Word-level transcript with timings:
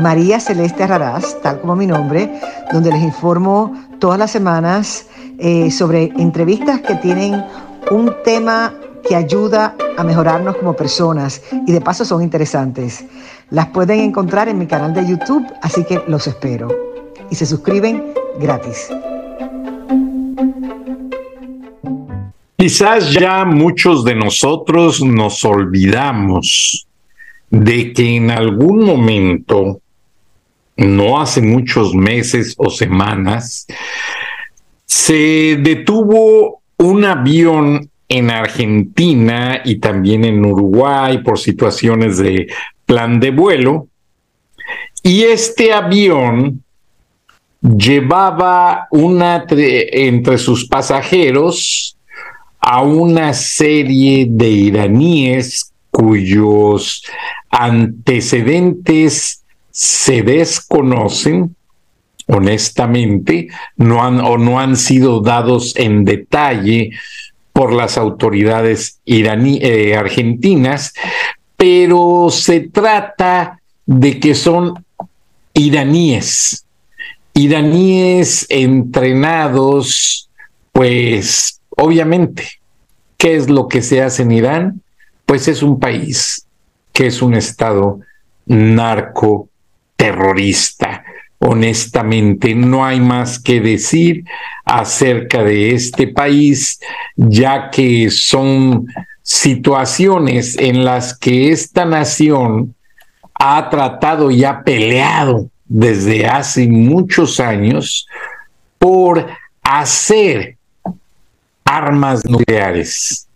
María 0.00 0.40
Celeste 0.40 0.86
Raraz, 0.86 1.40
tal 1.42 1.60
como 1.60 1.76
mi 1.76 1.86
nombre, 1.86 2.40
donde 2.72 2.90
les 2.90 3.02
informo 3.02 3.72
todas 3.98 4.18
las 4.18 4.30
semanas 4.30 5.06
eh, 5.38 5.70
sobre 5.70 6.04
entrevistas 6.16 6.80
que 6.80 6.94
tienen 6.96 7.44
un 7.90 8.12
tema 8.24 8.74
que 9.06 9.16
ayuda 9.16 9.74
a 9.98 10.04
mejorarnos 10.04 10.56
como 10.56 10.74
personas 10.74 11.42
y 11.66 11.72
de 11.72 11.80
paso 11.80 12.04
son 12.04 12.22
interesantes. 12.22 13.04
Las 13.50 13.66
pueden 13.68 14.00
encontrar 14.00 14.48
en 14.48 14.58
mi 14.58 14.66
canal 14.66 14.94
de 14.94 15.06
YouTube, 15.06 15.46
así 15.60 15.84
que 15.84 16.02
los 16.06 16.26
espero. 16.26 16.68
Y 17.30 17.34
se 17.34 17.44
suscriben 17.44 18.14
gratis. 18.40 18.88
Quizás 22.56 23.10
ya 23.12 23.44
muchos 23.44 24.04
de 24.04 24.14
nosotros 24.14 25.02
nos 25.02 25.44
olvidamos 25.44 26.86
de 27.52 27.92
que 27.92 28.16
en 28.16 28.30
algún 28.30 28.82
momento 28.82 29.80
no 30.76 31.20
hace 31.20 31.42
muchos 31.42 31.94
meses 31.94 32.54
o 32.56 32.70
semanas, 32.70 33.66
se 34.86 35.58
detuvo 35.60 36.62
un 36.78 37.04
avión 37.04 37.90
en 38.08 38.30
Argentina 38.30 39.60
y 39.64 39.76
también 39.76 40.24
en 40.24 40.44
Uruguay 40.44 41.18
por 41.18 41.38
situaciones 41.38 42.16
de 42.18 42.46
plan 42.86 43.20
de 43.20 43.30
vuelo. 43.30 43.86
Y 45.02 45.24
este 45.24 45.74
avión 45.74 46.64
llevaba 47.60 48.88
una 48.90 49.44
entre 49.50 50.38
sus 50.38 50.66
pasajeros 50.66 51.98
a 52.58 52.82
una 52.82 53.34
serie 53.34 54.26
de 54.28 54.48
iraníes 54.48 55.71
cuyos 55.92 57.04
antecedentes 57.50 59.44
se 59.70 60.22
desconocen 60.22 61.54
honestamente, 62.26 63.48
no 63.76 64.02
han 64.02 64.20
o 64.20 64.38
no 64.38 64.58
han 64.58 64.76
sido 64.76 65.20
dados 65.20 65.74
en 65.76 66.04
detalle 66.04 66.92
por 67.52 67.72
las 67.72 67.98
autoridades 67.98 68.98
eh, 69.04 69.94
argentinas, 69.96 70.94
pero 71.56 72.28
se 72.30 72.60
trata 72.60 73.60
de 73.84 74.18
que 74.18 74.34
son 74.34 74.84
iraníes, 75.52 76.64
iraníes 77.34 78.46
entrenados, 78.48 80.30
pues 80.72 81.60
obviamente, 81.76 82.48
¿qué 83.18 83.36
es 83.36 83.50
lo 83.50 83.68
que 83.68 83.82
se 83.82 84.00
hace 84.00 84.22
en 84.22 84.32
Irán? 84.32 84.82
Pues 85.26 85.48
es 85.48 85.62
un 85.62 85.78
país 85.78 86.46
que 86.92 87.06
es 87.06 87.22
un 87.22 87.34
estado 87.34 88.00
narco 88.46 89.48
terrorista. 89.96 91.04
Honestamente, 91.38 92.54
no 92.54 92.84
hay 92.84 93.00
más 93.00 93.38
que 93.38 93.60
decir 93.60 94.24
acerca 94.64 95.42
de 95.42 95.74
este 95.74 96.08
país, 96.08 96.78
ya 97.16 97.70
que 97.70 98.10
son 98.10 98.86
situaciones 99.22 100.56
en 100.58 100.84
las 100.84 101.16
que 101.16 101.50
esta 101.50 101.84
nación 101.84 102.74
ha 103.34 103.70
tratado 103.70 104.30
y 104.30 104.44
ha 104.44 104.62
peleado 104.62 105.48
desde 105.64 106.26
hace 106.26 106.68
muchos 106.68 107.40
años 107.40 108.06
por 108.78 109.26
hacer 109.62 110.56
armas 111.64 112.24
nucleares. 112.24 113.26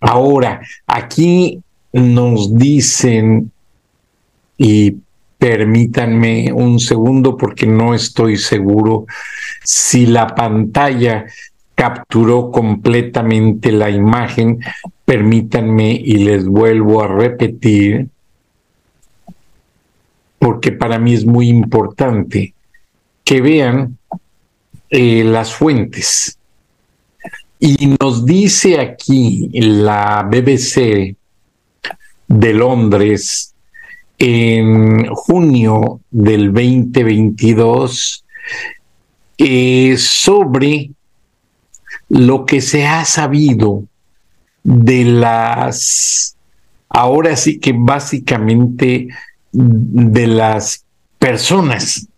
Ahora, 0.00 0.60
aquí 0.86 1.60
nos 1.92 2.54
dicen, 2.56 3.52
y 4.56 4.96
Permítanme 5.40 6.52
un 6.52 6.78
segundo 6.78 7.34
porque 7.34 7.66
no 7.66 7.94
estoy 7.94 8.36
seguro 8.36 9.06
si 9.64 10.04
la 10.04 10.34
pantalla 10.34 11.24
capturó 11.74 12.50
completamente 12.50 13.72
la 13.72 13.88
imagen. 13.88 14.60
Permítanme 15.06 15.92
y 15.92 16.18
les 16.18 16.44
vuelvo 16.44 17.02
a 17.02 17.08
repetir 17.08 18.08
porque 20.38 20.72
para 20.72 20.98
mí 20.98 21.14
es 21.14 21.24
muy 21.24 21.48
importante 21.48 22.52
que 23.24 23.40
vean 23.40 23.96
eh, 24.90 25.24
las 25.24 25.54
fuentes. 25.54 26.36
Y 27.60 27.94
nos 28.00 28.24
dice 28.24 28.80
aquí 28.80 29.50
la 29.52 30.22
BBC 30.22 31.14
de 32.26 32.54
Londres 32.54 33.54
en 34.18 35.06
junio 35.14 36.00
del 36.10 36.52
2022 36.52 38.24
eh, 39.36 39.94
sobre 39.98 40.90
lo 42.08 42.46
que 42.46 42.62
se 42.62 42.86
ha 42.86 43.04
sabido 43.04 43.84
de 44.62 45.04
las, 45.04 46.36
ahora 46.88 47.36
sí 47.36 47.58
que 47.58 47.74
básicamente 47.76 49.08
de 49.52 50.26
las 50.26 50.84
personas 51.18 52.08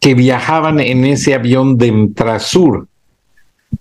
que 0.00 0.14
viajaban 0.14 0.80
en 0.80 1.04
ese 1.04 1.34
avión 1.34 1.78
de 1.78 1.88
Entrasur. 1.88 2.88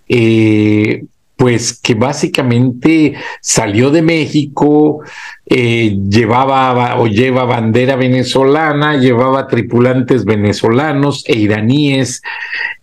Eh, 0.10 1.04
pues 1.38 1.80
que 1.80 1.94
básicamente 1.94 3.14
salió 3.42 3.92
de 3.92 4.02
México, 4.02 5.04
eh, 5.46 5.96
llevaba 6.10 7.00
o 7.00 7.06
lleva 7.06 7.46
bandera 7.46 7.96
venezolana, 7.96 8.98
llevaba 8.98 9.48
tripulantes 9.48 10.26
venezolanos 10.26 11.24
e 11.28 11.38
iraníes, 11.38 12.24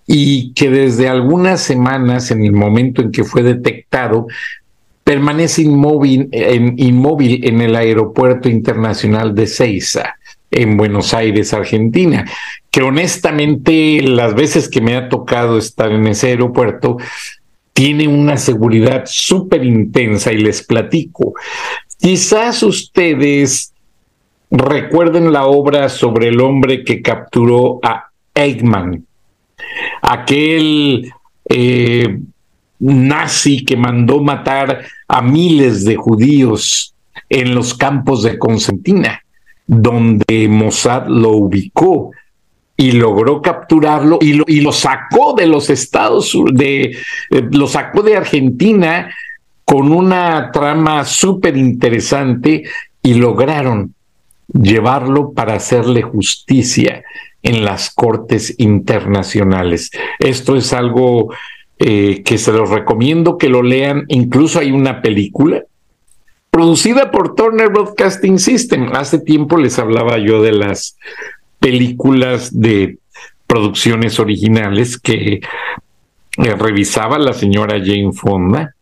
y 0.07 0.53
que 0.53 0.71
desde 0.71 1.09
algunas 1.09 1.63
semanas, 1.63 2.31
en 2.31 2.45
el 2.45 2.53
momento 2.53 3.03
en 3.03 3.11
que 3.11 3.25
fue 3.25 3.43
detectado, 3.43 4.29
permanece 5.03 5.63
inmóvil 5.63 6.29
en, 6.31 6.75
inmóvil 6.79 7.45
en 7.47 7.61
el 7.61 7.75
aeropuerto 7.75 8.49
internacional 8.49 9.35
de 9.35 9.47
Ceiza 9.47 10.15
en 10.51 10.77
Buenos 10.77 11.13
Aires, 11.13 11.53
Argentina, 11.53 12.25
que 12.75 12.83
honestamente 12.83 14.03
las 14.03 14.35
veces 14.35 14.69
que 14.69 14.81
me 14.81 14.97
ha 14.97 15.09
tocado 15.09 15.59
estar 15.59 15.93
en 15.93 16.09
ese 16.09 16.31
aeropuerto, 16.31 16.97
tiene 17.73 18.09
una 18.09 18.37
seguridad 18.37 19.05
súper 19.07 19.65
intensa 19.65 20.33
y 20.33 20.39
les 20.39 20.61
platico. 20.65 21.35
Quizás 22.01 22.65
ustedes 22.65 23.73
recuerden 24.51 25.33
la 25.33 25.47
obra 25.47 25.89
sobre 25.89 26.31
el 26.31 26.41
hombre 26.41 26.83
que 26.83 27.01
capturó 27.01 27.79
a 27.81 28.09
Eichmann, 28.35 29.07
aquel 30.03 31.13
eh, 31.49 32.19
nazi 32.81 33.65
que 33.65 33.77
mandó 33.77 34.21
matar 34.21 34.85
a 35.07 35.23
miles 35.23 35.85
de 35.85 35.95
judíos 35.95 36.93
en 37.29 37.55
los 37.55 37.73
campos 37.73 38.25
de 38.25 38.37
Constantina, 38.37 39.23
donde 39.65 40.49
Mossad 40.49 41.07
lo 41.07 41.37
ubicó 41.37 42.11
y 42.77 42.93
logró 42.93 43.41
capturarlo 43.41 44.19
y 44.21 44.33
lo, 44.35 44.45
y 44.47 44.61
lo 44.61 44.73
sacó 44.73 45.35
de 45.35 45.47
los 45.47 45.71
Estados 45.71 46.37
de 46.53 46.97
eh, 47.31 47.49
lo 47.51 47.69
sacó 47.69 48.03
de 48.03 48.17
Argentina 48.17 49.11
con 49.65 49.93
una 49.93 50.51
trama 50.53 51.05
súper 51.05 51.57
interesante 51.57 52.65
y 53.03 53.15
lograron 53.15 53.95
llevarlo 54.53 55.33
para 55.33 55.55
hacerle 55.55 56.03
justicia 56.03 57.05
en 57.43 57.65
las 57.65 57.91
cortes 57.91 58.55
internacionales. 58.59 59.91
Esto 60.19 60.57
es 60.57 60.73
algo 60.73 61.33
eh, 61.79 62.23
que 62.25 62.39
se 62.39 62.53
los 62.53 62.71
recomiendo 62.71 63.39
que 63.39 63.49
lo 63.49 63.63
lean. 63.63 64.05
Incluso 64.09 64.59
hay 64.59 64.73
una 64.73 65.03
película 65.03 65.65
producida 66.51 67.11
por 67.11 67.35
Turner 67.35 67.69
Broadcasting 67.69 68.39
System. 68.39 68.91
Hace 68.95 69.19
tiempo 69.19 69.57
les 69.57 69.79
hablaba 69.79 70.19
yo 70.19 70.41
de 70.41 70.53
las 70.53 70.97
películas 71.65 72.61
de 72.61 72.99
producciones 73.47 74.21
originales 74.21 74.99
que 74.99 75.41
eh, 76.37 76.55
revisaba 76.59 77.19
la 77.19 77.33
señora 77.33 77.79
Jane 77.79 78.13
Fonda. 78.13 78.75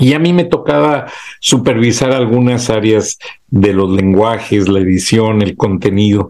Y 0.00 0.12
a 0.14 0.18
mí 0.18 0.32
me 0.32 0.42
tocaba 0.42 1.06
supervisar 1.38 2.10
algunas 2.10 2.70
áreas 2.70 3.20
de 3.46 3.72
los 3.72 3.88
lenguajes, 3.92 4.68
la 4.68 4.80
edición, 4.80 5.42
el 5.42 5.56
contenido, 5.56 6.28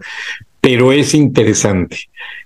pero 0.61 0.91
es 0.91 1.15
interesante. 1.15 2.01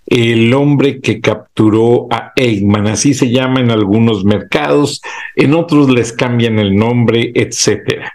el 0.05 0.53
hombre 0.53 1.01
que 1.01 1.19
capturó 1.19 2.07
a 2.09 2.31
Eggman, 2.33 2.87
así 2.87 3.13
se 3.13 3.29
llama 3.29 3.59
en 3.59 3.71
algunos 3.71 4.23
mercados, 4.23 5.01
en 5.35 5.53
otros 5.53 5.89
les 5.89 6.13
cambian 6.13 6.59
el 6.59 6.77
nombre, 6.77 7.33
etcétera. 7.35 8.13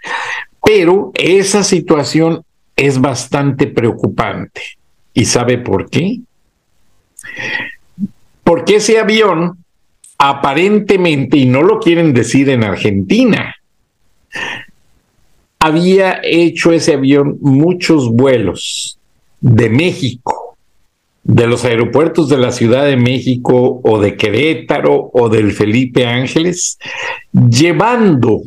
Pero 0.64 1.12
esa 1.16 1.62
situación 1.62 2.42
es 2.76 2.98
bastante 2.98 3.66
preocupante. 3.66 4.62
¿Y 5.14 5.24
sabe 5.24 5.58
por 5.58 5.90
qué? 5.90 6.20
Porque 8.44 8.76
ese 8.76 8.98
avión 8.98 9.58
aparentemente, 10.18 11.36
y 11.36 11.46
no 11.46 11.62
lo 11.62 11.80
quieren 11.80 12.12
decir 12.12 12.48
en 12.48 12.62
Argentina, 12.62 13.56
había 15.58 16.20
hecho 16.22 16.72
ese 16.72 16.94
avión 16.94 17.38
muchos 17.40 18.08
vuelos 18.08 18.98
de 19.40 19.68
México, 19.68 20.56
de 21.24 21.46
los 21.46 21.64
aeropuertos 21.64 22.28
de 22.28 22.38
la 22.38 22.52
Ciudad 22.52 22.84
de 22.84 22.96
México 22.96 23.80
o 23.82 24.00
de 24.00 24.16
Querétaro 24.16 25.10
o 25.12 25.28
del 25.28 25.52
Felipe 25.52 26.06
Ángeles, 26.06 26.78
llevando 27.32 28.42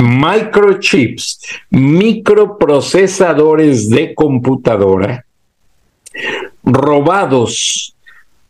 microchips, 0.00 1.40
microprocesadores 1.70 3.88
de 3.90 4.14
computadora 4.14 5.26
robados 6.64 7.94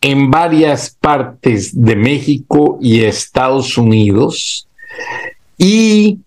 en 0.00 0.31
varias 0.31 0.97
partes 0.99 1.73
de 1.75 1.94
México 1.97 2.79
y 2.81 3.05
Estados 3.05 3.76
Unidos 3.76 4.67
y 5.58 6.20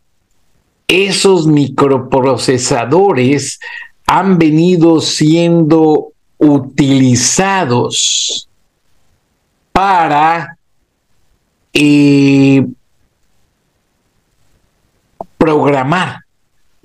esos 0.88 1.48
microprocesadores 1.48 3.60
han 4.06 4.38
venido 4.38 5.02
siendo 5.02 6.10
utilizados 6.38 8.48
para 9.72 10.60
eh, 11.74 12.64
programar 15.44 16.20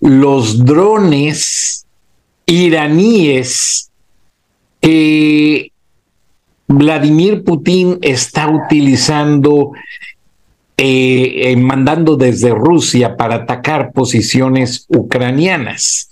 los 0.01 0.65
drones 0.65 1.87
iraníes 2.45 3.89
que 4.81 5.71
Vladimir 6.67 7.45
Putin 7.45 8.01
está 8.03 8.49
utilizando, 8.49 9.71
eh, 10.77 11.55
mandando 11.57 12.17
desde 12.17 12.51
Rusia 12.51 13.17
para 13.17 13.37
atacar 13.37 13.93
posiciones 13.93 14.87
ucranianas. 14.89 16.11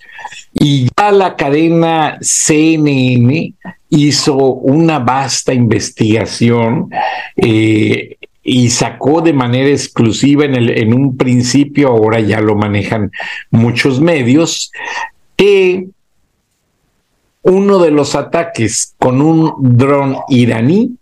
Y 0.54 0.88
ya 0.96 1.10
la 1.10 1.34
cadena 1.34 2.18
CNN 2.20 3.54
hizo 3.88 4.36
una 4.36 5.00
vasta 5.00 5.52
investigación 5.52 6.90
eh, 7.34 8.15
y 8.48 8.70
sacó 8.70 9.22
de 9.22 9.32
manera 9.32 9.70
exclusiva 9.70 10.44
en, 10.44 10.54
el, 10.54 10.70
en 10.78 10.94
un 10.94 11.16
principio, 11.16 11.88
ahora 11.88 12.20
ya 12.20 12.40
lo 12.40 12.54
manejan 12.54 13.10
muchos 13.50 14.00
medios, 14.00 14.70
que 15.34 15.88
uno 17.42 17.80
de 17.80 17.90
los 17.90 18.14
ataques 18.14 18.94
con 18.98 19.20
un 19.20 19.52
dron 19.76 20.18
iraní 20.28 20.92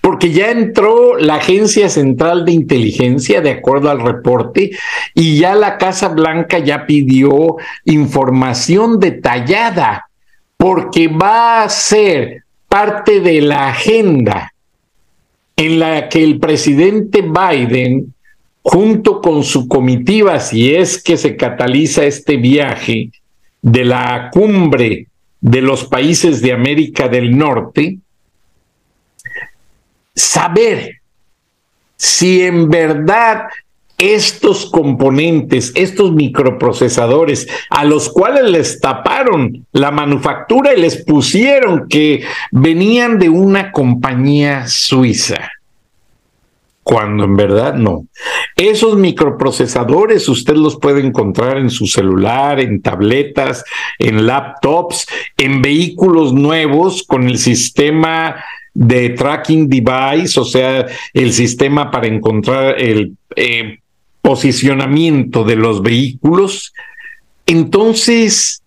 Porque 0.00 0.32
ya 0.32 0.50
entró 0.50 1.18
la 1.18 1.36
Agencia 1.36 1.88
Central 1.88 2.44
de 2.44 2.52
Inteligencia, 2.52 3.40
de 3.40 3.50
acuerdo 3.50 3.90
al 3.90 4.00
reporte, 4.00 4.70
y 5.14 5.38
ya 5.38 5.54
la 5.54 5.76
Casa 5.76 6.08
Blanca 6.08 6.58
ya 6.58 6.86
pidió 6.86 7.56
información 7.84 8.98
detallada, 8.98 10.08
porque 10.56 11.08
va 11.08 11.62
a 11.62 11.68
ser 11.68 12.44
parte 12.68 13.20
de 13.20 13.40
la 13.40 13.68
agenda 13.68 14.52
en 15.56 15.78
la 15.78 16.08
que 16.08 16.24
el 16.24 16.38
presidente 16.38 17.22
Biden, 17.22 18.14
junto 18.62 19.20
con 19.20 19.44
su 19.44 19.68
comitiva, 19.68 20.40
si 20.40 20.74
es 20.74 21.02
que 21.02 21.18
se 21.18 21.36
cataliza 21.36 22.04
este 22.04 22.36
viaje 22.38 23.10
de 23.60 23.84
la 23.84 24.30
cumbre 24.32 25.08
de 25.40 25.60
los 25.60 25.84
países 25.84 26.40
de 26.40 26.52
América 26.52 27.08
del 27.08 27.36
Norte, 27.36 27.98
saber 30.14 31.00
si 31.96 32.42
en 32.42 32.68
verdad 32.70 33.48
estos 34.00 34.70
componentes, 34.70 35.72
estos 35.74 36.12
microprocesadores, 36.12 37.46
a 37.68 37.84
los 37.84 38.08
cuales 38.08 38.44
les 38.44 38.80
taparon 38.80 39.66
la 39.72 39.90
manufactura 39.90 40.72
y 40.74 40.80
les 40.80 41.04
pusieron 41.04 41.86
que 41.86 42.24
venían 42.50 43.18
de 43.18 43.28
una 43.28 43.70
compañía 43.72 44.66
suiza, 44.68 45.50
cuando 46.82 47.24
en 47.24 47.36
verdad 47.36 47.74
no. 47.74 48.06
Esos 48.56 48.96
microprocesadores 48.96 50.26
usted 50.30 50.54
los 50.54 50.78
puede 50.78 51.06
encontrar 51.06 51.58
en 51.58 51.68
su 51.68 51.86
celular, 51.86 52.58
en 52.58 52.80
tabletas, 52.80 53.64
en 53.98 54.26
laptops, 54.26 55.06
en 55.36 55.60
vehículos 55.60 56.32
nuevos 56.32 57.04
con 57.06 57.28
el 57.28 57.36
sistema 57.36 58.42
de 58.74 59.10
tracking 59.10 59.68
device, 59.68 60.38
o 60.38 60.44
sea, 60.44 60.86
el 61.12 61.32
sistema 61.32 61.90
para 61.90 62.06
encontrar 62.06 62.80
el 62.80 63.16
eh, 63.36 63.78
posicionamiento 64.22 65.44
de 65.44 65.56
los 65.56 65.82
vehículos, 65.82 66.72
entonces 67.46 68.62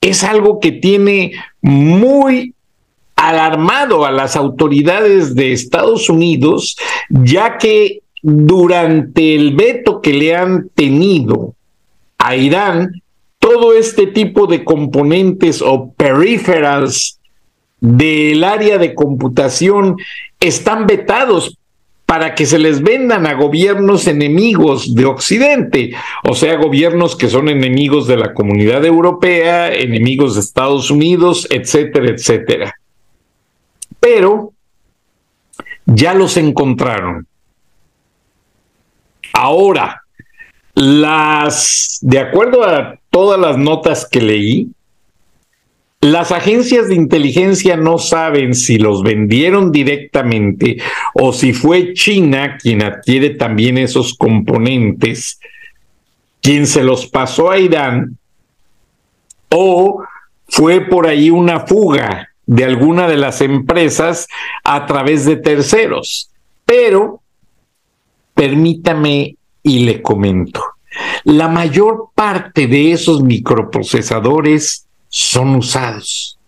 es 0.00 0.24
algo 0.24 0.60
que 0.60 0.72
tiene 0.72 1.32
muy 1.60 2.54
alarmado 3.16 4.04
a 4.04 4.10
las 4.10 4.36
autoridades 4.36 5.34
de 5.34 5.52
Estados 5.52 6.08
Unidos, 6.08 6.76
ya 7.10 7.58
que 7.58 8.00
durante 8.22 9.34
el 9.34 9.54
veto 9.54 10.00
que 10.00 10.12
le 10.12 10.36
han 10.36 10.68
tenido 10.74 11.54
a 12.18 12.36
Irán, 12.36 13.02
todo 13.38 13.74
este 13.74 14.06
tipo 14.06 14.46
de 14.46 14.64
componentes 14.64 15.62
o 15.62 15.92
peripherals 15.92 17.15
del 17.80 18.44
área 18.44 18.78
de 18.78 18.94
computación 18.94 19.96
están 20.40 20.86
vetados 20.86 21.58
para 22.06 22.36
que 22.36 22.46
se 22.46 22.58
les 22.58 22.82
vendan 22.82 23.26
a 23.26 23.34
gobiernos 23.34 24.06
enemigos 24.06 24.94
de 24.94 25.06
Occidente, 25.06 25.92
o 26.22 26.34
sea, 26.34 26.56
gobiernos 26.56 27.16
que 27.16 27.28
son 27.28 27.48
enemigos 27.48 28.06
de 28.06 28.16
la 28.16 28.32
comunidad 28.32 28.84
europea, 28.84 29.72
enemigos 29.74 30.34
de 30.34 30.40
Estados 30.40 30.90
Unidos, 30.90 31.48
etcétera, 31.50 32.10
etcétera. 32.10 32.74
Pero 33.98 34.52
ya 35.84 36.14
los 36.14 36.36
encontraron. 36.36 37.26
Ahora, 39.32 40.02
las, 40.74 41.98
de 42.02 42.20
acuerdo 42.20 42.62
a 42.62 42.98
todas 43.10 43.40
las 43.40 43.58
notas 43.58 44.08
que 44.08 44.20
leí, 44.20 44.70
las 46.00 46.30
agencias 46.30 46.88
de 46.88 46.94
inteligencia 46.94 47.76
no 47.76 47.98
saben 47.98 48.54
si 48.54 48.78
los 48.78 49.02
vendieron 49.02 49.72
directamente 49.72 50.76
o 51.14 51.32
si 51.32 51.52
fue 51.52 51.94
China 51.94 52.58
quien 52.58 52.82
adquiere 52.82 53.30
también 53.30 53.78
esos 53.78 54.14
componentes, 54.14 55.40
quien 56.42 56.66
se 56.66 56.84
los 56.84 57.06
pasó 57.06 57.50
a 57.50 57.58
Irán, 57.58 58.18
o 59.48 60.04
fue 60.48 60.82
por 60.82 61.06
ahí 61.06 61.30
una 61.30 61.60
fuga 61.60 62.28
de 62.44 62.64
alguna 62.64 63.08
de 63.08 63.16
las 63.16 63.40
empresas 63.40 64.28
a 64.62 64.86
través 64.86 65.24
de 65.24 65.36
terceros. 65.36 66.30
Pero, 66.64 67.22
permítame 68.34 69.36
y 69.62 69.80
le 69.80 70.02
comento, 70.02 70.62
la 71.24 71.48
mayor 71.48 72.10
parte 72.14 72.66
de 72.68 72.92
esos 72.92 73.22
microprocesadores 73.22 74.85
son 75.16 75.56
usados. 75.56 76.38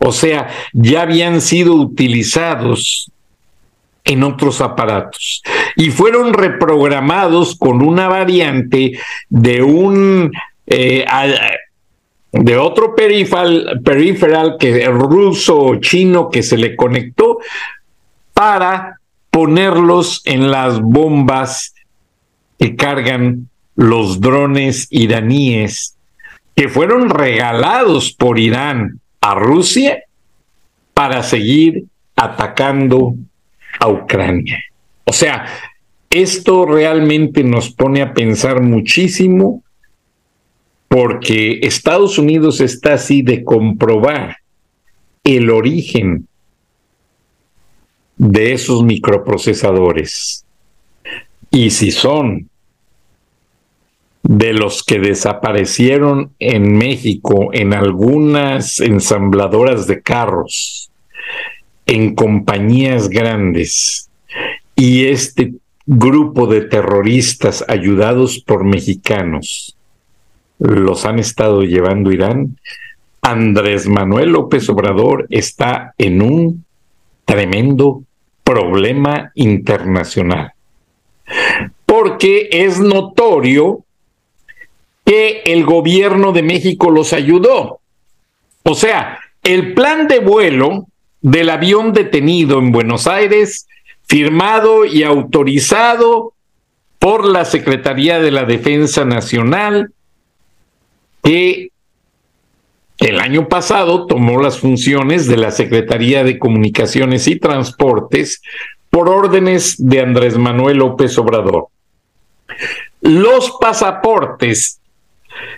O 0.00 0.10
sea, 0.10 0.48
ya 0.72 1.02
habían 1.02 1.40
sido 1.40 1.74
utilizados 1.74 3.12
en 4.04 4.24
otros 4.24 4.60
aparatos. 4.60 5.42
y 5.76 5.90
fueron 5.90 6.32
reprogramados 6.32 7.54
con 7.56 7.82
una 7.82 8.08
variante 8.08 8.98
de 9.28 9.62
un 9.62 10.32
eh, 10.66 11.04
de 12.32 12.56
otro 12.56 12.94
peripheral, 12.94 13.80
peripheral 13.84 14.56
que 14.58 14.86
ruso 14.86 15.58
o 15.58 15.76
chino 15.76 16.28
que 16.30 16.42
se 16.42 16.56
le 16.56 16.74
conectó 16.74 17.38
para 18.32 19.00
ponerlos 19.30 20.22
en 20.24 20.50
las 20.50 20.80
bombas 20.80 21.74
que 22.58 22.74
cargan 22.74 23.48
los 23.74 24.20
drones 24.20 24.88
iraníes 24.90 25.95
que 26.56 26.70
fueron 26.70 27.10
regalados 27.10 28.12
por 28.12 28.38
Irán 28.38 29.00
a 29.20 29.34
Rusia 29.34 30.02
para 30.94 31.22
seguir 31.22 31.84
atacando 32.16 33.14
a 33.78 33.88
Ucrania. 33.88 34.64
O 35.04 35.12
sea, 35.12 35.46
esto 36.08 36.64
realmente 36.64 37.44
nos 37.44 37.70
pone 37.70 38.00
a 38.00 38.14
pensar 38.14 38.62
muchísimo 38.62 39.62
porque 40.88 41.60
Estados 41.62 42.16
Unidos 42.18 42.62
está 42.62 42.94
así 42.94 43.20
de 43.20 43.44
comprobar 43.44 44.38
el 45.24 45.50
origen 45.50 46.26
de 48.16 48.54
esos 48.54 48.82
microprocesadores. 48.82 50.46
Y 51.50 51.70
si 51.70 51.90
son 51.90 52.48
de 54.28 54.52
los 54.52 54.82
que 54.82 54.98
desaparecieron 54.98 56.32
en 56.40 56.76
México 56.76 57.50
en 57.52 57.72
algunas 57.72 58.80
ensambladoras 58.80 59.86
de 59.86 60.02
carros, 60.02 60.90
en 61.86 62.14
compañías 62.14 63.08
grandes, 63.08 64.10
y 64.74 65.06
este 65.06 65.54
grupo 65.86 66.48
de 66.48 66.62
terroristas 66.62 67.64
ayudados 67.68 68.40
por 68.40 68.64
mexicanos 68.64 69.76
los 70.58 71.04
han 71.04 71.18
estado 71.18 71.62
llevando 71.62 72.12
Irán, 72.12 72.56
Andrés 73.22 73.86
Manuel 73.86 74.30
López 74.30 74.68
Obrador 74.68 75.26
está 75.30 75.94
en 75.98 76.22
un 76.22 76.64
tremendo 77.24 78.02
problema 78.42 79.32
internacional. 79.34 80.52
Porque 81.84 82.48
es 82.50 82.78
notorio 82.78 83.84
que 85.06 85.42
el 85.46 85.64
gobierno 85.64 86.32
de 86.32 86.42
México 86.42 86.90
los 86.90 87.12
ayudó. 87.12 87.80
O 88.64 88.74
sea, 88.74 89.20
el 89.44 89.72
plan 89.72 90.08
de 90.08 90.18
vuelo 90.18 90.88
del 91.22 91.48
avión 91.48 91.92
detenido 91.92 92.58
en 92.58 92.72
Buenos 92.72 93.06
Aires, 93.06 93.68
firmado 94.06 94.84
y 94.84 95.04
autorizado 95.04 96.34
por 96.98 97.24
la 97.24 97.44
Secretaría 97.44 98.18
de 98.18 98.32
la 98.32 98.44
Defensa 98.44 99.04
Nacional, 99.04 99.92
que 101.22 101.70
el 102.98 103.20
año 103.20 103.48
pasado 103.48 104.06
tomó 104.06 104.42
las 104.42 104.58
funciones 104.58 105.28
de 105.28 105.36
la 105.36 105.52
Secretaría 105.52 106.24
de 106.24 106.40
Comunicaciones 106.40 107.28
y 107.28 107.38
Transportes 107.38 108.42
por 108.90 109.08
órdenes 109.08 109.76
de 109.78 110.00
Andrés 110.00 110.36
Manuel 110.36 110.78
López 110.78 111.16
Obrador. 111.18 111.68
Los 113.02 113.52
pasaportes 113.60 114.80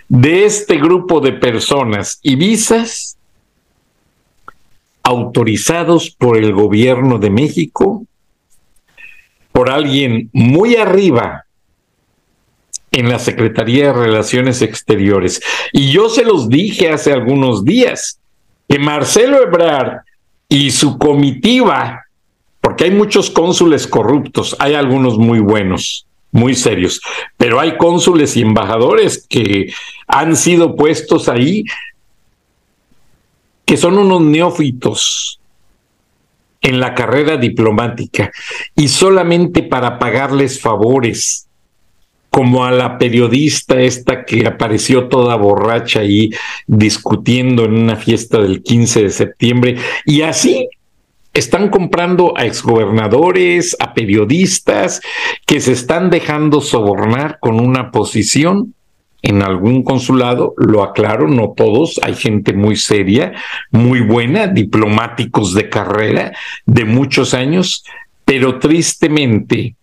de 0.09 0.45
este 0.45 0.77
grupo 0.77 1.21
de 1.21 1.33
personas 1.33 2.19
y 2.23 2.37
visas 2.37 3.17
autorizados 5.03 6.11
por 6.11 6.37
el 6.37 6.53
gobierno 6.53 7.19
de 7.19 7.31
México, 7.31 8.07
por 9.53 9.71
alguien 9.71 10.29
muy 10.33 10.77
arriba 10.77 11.47
en 12.91 13.09
la 13.09 13.19
Secretaría 13.19 13.87
de 13.87 13.93
Relaciones 13.93 14.61
Exteriores. 14.63 15.41
Y 15.73 15.91
yo 15.91 16.09
se 16.09 16.25
los 16.25 16.49
dije 16.49 16.91
hace 16.91 17.13
algunos 17.13 17.65
días, 17.65 18.21
que 18.69 18.79
Marcelo 18.79 19.43
Ebrard 19.43 20.01
y 20.49 20.71
su 20.71 20.99
comitiva, 20.99 22.05
porque 22.61 22.85
hay 22.85 22.91
muchos 22.91 23.31
cónsules 23.31 23.87
corruptos, 23.87 24.57
hay 24.59 24.75
algunos 24.75 25.17
muy 25.17 25.39
buenos, 25.39 26.08
muy 26.31 26.55
serios, 26.55 27.01
pero 27.37 27.61
hay 27.61 27.77
cónsules 27.77 28.37
y 28.37 28.43
embajadores 28.43 29.27
que 29.29 29.73
han 30.07 30.37
sido 30.37 30.77
puestos 30.77 31.29
ahí, 31.29 31.65
que 33.65 33.77
son 33.77 33.99
unos 33.99 34.21
neófitos 34.23 35.41
en 36.61 36.81
la 36.81 36.95
carrera 36.95 37.37
diplomática 37.37 38.31
y 38.75 38.89
solamente 38.89 39.63
para 39.63 39.99
pagarles 39.99 40.61
favores 40.61 41.49
como 42.31 42.65
a 42.65 42.71
la 42.71 42.99
periodista 42.99 43.81
esta 43.81 44.25
que 44.25 44.47
apareció 44.47 45.09
toda 45.09 45.37
borracha 45.37 46.01
ahí 46.01 46.31
discutiendo 46.67 47.65
en 47.65 47.75
una 47.75 47.97
fiesta 47.97 48.39
del 48.39 48.63
15 48.63 49.03
de 49.05 49.11
septiembre. 49.11 49.77
Y 50.05 50.23
así 50.23 50.69
están 51.39 51.69
comprando 51.69 52.35
a 52.37 52.47
exgobernadores, 52.47 53.77
a 53.81 53.95
periodistas 53.95 55.01
que 55.47 55.61
se 55.61 55.73
están 55.73 56.11
dejando 56.11 56.61
sobornar 56.61 57.39
con 57.41 57.61
una 57.61 57.91
posición 57.91 58.75
en 59.23 59.43
algún 59.43 59.83
consulado, 59.83 60.55
lo 60.57 60.85
aclaro, 60.85 61.27
no 61.29 61.53
todos, 61.57 62.01
hay 62.03 62.15
gente 62.15 62.53
muy 62.53 62.77
seria, 62.77 63.33
muy 63.71 64.01
buena, 64.01 64.47
diplomáticos 64.47 65.55
de 65.55 65.69
carrera 65.69 66.33
de 66.67 66.85
muchos 66.85 67.35
años, 67.35 67.85
pero 68.25 68.59
tristemente 68.59 69.75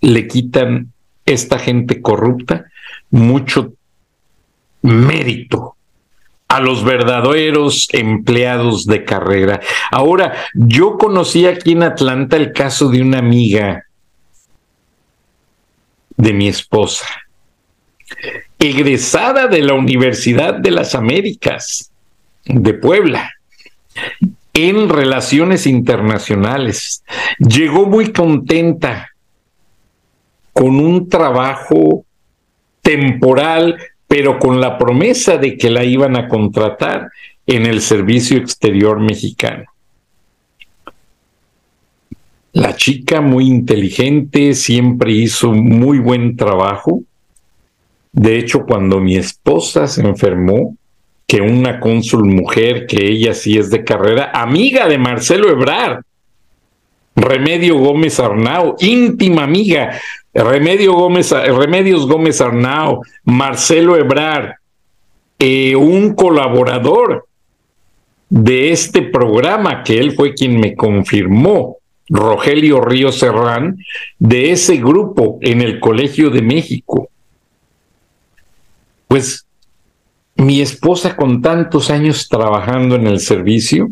le 0.00 0.28
quitan 0.28 0.92
esta 1.26 1.58
gente 1.58 2.00
corrupta 2.00 2.66
mucho 3.10 3.72
mérito 4.82 5.73
a 6.54 6.60
los 6.60 6.84
verdaderos 6.84 7.88
empleados 7.92 8.86
de 8.86 9.04
carrera. 9.04 9.60
Ahora, 9.90 10.34
yo 10.54 10.96
conocí 10.98 11.46
aquí 11.46 11.72
en 11.72 11.82
Atlanta 11.82 12.36
el 12.36 12.52
caso 12.52 12.88
de 12.90 13.02
una 13.02 13.18
amiga 13.18 13.86
de 16.16 16.32
mi 16.32 16.46
esposa, 16.46 17.06
egresada 18.56 19.48
de 19.48 19.62
la 19.62 19.74
Universidad 19.74 20.54
de 20.54 20.70
las 20.70 20.94
Américas 20.94 21.90
de 22.44 22.74
Puebla 22.74 23.32
en 24.52 24.88
relaciones 24.88 25.66
internacionales. 25.66 27.02
Llegó 27.38 27.86
muy 27.86 28.12
contenta 28.12 29.10
con 30.52 30.76
un 30.76 31.08
trabajo 31.08 32.06
temporal, 32.80 33.76
pero 34.06 34.38
con 34.38 34.60
la 34.60 34.78
promesa 34.78 35.38
de 35.38 35.56
que 35.56 35.70
la 35.70 35.84
iban 35.84 36.16
a 36.16 36.28
contratar 36.28 37.10
en 37.46 37.66
el 37.66 37.80
servicio 37.80 38.38
exterior 38.38 39.00
mexicano. 39.00 39.64
La 42.52 42.76
chica 42.76 43.20
muy 43.20 43.46
inteligente, 43.46 44.54
siempre 44.54 45.12
hizo 45.12 45.52
muy 45.52 45.98
buen 45.98 46.36
trabajo. 46.36 47.02
De 48.12 48.38
hecho, 48.38 48.64
cuando 48.64 49.00
mi 49.00 49.16
esposa 49.16 49.88
se 49.88 50.02
enfermó, 50.02 50.76
que 51.26 51.40
una 51.40 51.80
cónsul 51.80 52.24
mujer, 52.24 52.86
que 52.86 53.06
ella 53.08 53.34
sí 53.34 53.58
es 53.58 53.70
de 53.70 53.82
carrera, 53.82 54.30
amiga 54.32 54.86
de 54.86 54.98
Marcelo 54.98 55.50
Ebrard, 55.50 56.02
Remedio 57.16 57.78
Gómez 57.78 58.20
Arnao, 58.20 58.76
íntima 58.80 59.44
amiga, 59.44 60.00
Remedio 60.34 60.94
Gómez, 60.94 61.30
Remedios 61.30 62.06
Gómez 62.06 62.40
Arnao, 62.40 63.02
Marcelo 63.24 63.96
Ebrar, 63.96 64.56
eh, 65.38 65.76
un 65.76 66.14
colaborador 66.14 67.26
de 68.28 68.72
este 68.72 69.02
programa, 69.02 69.84
que 69.84 69.98
él 69.98 70.12
fue 70.12 70.34
quien 70.34 70.58
me 70.58 70.74
confirmó, 70.74 71.78
Rogelio 72.08 72.80
Río 72.80 73.12
Serrán, 73.12 73.78
de 74.18 74.50
ese 74.50 74.76
grupo 74.76 75.38
en 75.40 75.60
el 75.60 75.80
Colegio 75.80 76.30
de 76.30 76.42
México. 76.42 77.08
Pues 79.08 79.46
mi 80.36 80.60
esposa 80.60 81.16
con 81.16 81.40
tantos 81.40 81.90
años 81.90 82.28
trabajando 82.28 82.96
en 82.96 83.06
el 83.06 83.20
servicio 83.20 83.90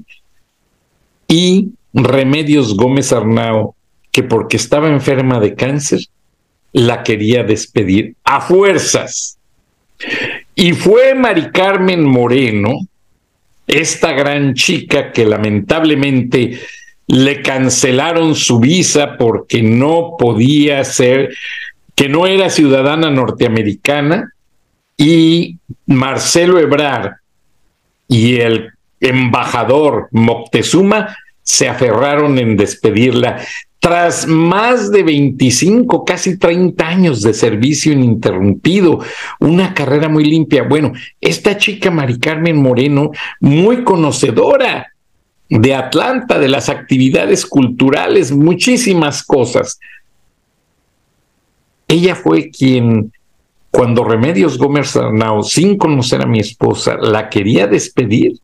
y 1.28 1.70
Remedios 1.94 2.76
Gómez 2.76 3.12
Arnao, 3.12 3.76
que 4.10 4.22
porque 4.22 4.56
estaba 4.56 4.88
enferma 4.88 5.38
de 5.40 5.54
cáncer, 5.54 6.00
la 6.72 7.02
quería 7.02 7.42
despedir 7.42 8.14
a 8.24 8.40
fuerzas. 8.40 9.38
Y 10.54 10.72
fue 10.72 11.14
Mari 11.14 11.50
Carmen 11.50 12.04
Moreno, 12.04 12.78
esta 13.66 14.12
gran 14.12 14.54
chica 14.54 15.12
que 15.12 15.24
lamentablemente 15.24 16.60
le 17.06 17.42
cancelaron 17.42 18.34
su 18.34 18.58
visa 18.58 19.16
porque 19.18 19.62
no 19.62 20.16
podía 20.18 20.82
ser, 20.84 21.34
que 21.94 22.08
no 22.08 22.26
era 22.26 22.50
ciudadana 22.50 23.10
norteamericana, 23.10 24.32
y 24.96 25.58
Marcelo 25.86 26.58
Ebrar 26.58 27.16
y 28.08 28.36
el 28.36 28.70
embajador 29.00 30.08
Moctezuma 30.12 31.16
se 31.42 31.68
aferraron 31.68 32.38
en 32.38 32.56
despedirla 32.56 33.44
tras 33.82 34.28
más 34.28 34.92
de 34.92 35.02
25, 35.02 36.04
casi 36.04 36.38
30 36.38 36.86
años 36.86 37.20
de 37.20 37.34
servicio 37.34 37.92
ininterrumpido, 37.92 39.00
una 39.40 39.74
carrera 39.74 40.08
muy 40.08 40.24
limpia. 40.24 40.62
Bueno, 40.62 40.92
esta 41.20 41.56
chica 41.56 41.90
Mari 41.90 42.20
Carmen 42.20 42.62
Moreno, 42.62 43.10
muy 43.40 43.82
conocedora 43.82 44.92
de 45.48 45.74
Atlanta, 45.74 46.38
de 46.38 46.46
las 46.46 46.68
actividades 46.68 47.44
culturales, 47.44 48.30
muchísimas 48.30 49.24
cosas. 49.24 49.80
Ella 51.88 52.14
fue 52.14 52.50
quien, 52.50 53.12
cuando 53.72 54.04
Remedios 54.04 54.58
Gómez 54.58 54.94
Arnau, 54.94 55.42
sin 55.42 55.76
conocer 55.76 56.22
a 56.22 56.26
mi 56.26 56.38
esposa, 56.38 56.98
la 56.98 57.28
quería 57.28 57.66
despedir, 57.66 58.34